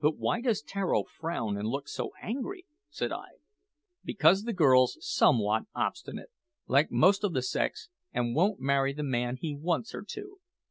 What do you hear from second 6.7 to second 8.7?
most o' the sex, an' won't